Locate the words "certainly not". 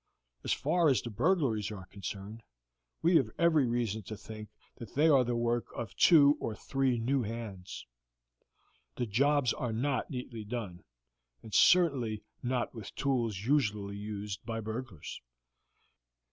11.53-12.73